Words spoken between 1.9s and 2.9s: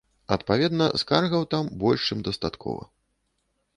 чым дастаткова.